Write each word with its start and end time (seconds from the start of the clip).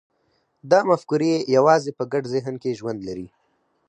دا 0.71 0.79
مفکورې 0.89 1.33
یوازې 1.55 1.91
په 1.97 2.03
ګډ 2.11 2.23
ذهن 2.33 2.55
کې 2.61 2.77
ژوند 2.79 2.99
لري. 3.07 3.27